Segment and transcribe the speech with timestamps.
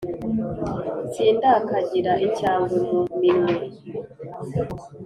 [1.13, 3.55] sindakagira icyangwe mu minwe.